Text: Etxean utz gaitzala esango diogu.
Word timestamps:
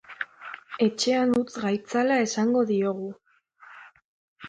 Etxean 0.85 1.35
utz 1.41 1.51
gaitzala 1.67 2.19
esango 2.25 2.67
diogu. 2.75 3.15